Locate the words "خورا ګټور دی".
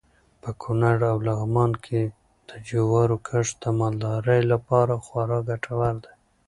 5.05-6.13